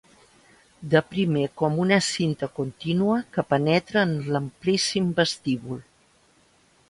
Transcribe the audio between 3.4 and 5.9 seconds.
penetra en l'amplíssim vestíbul.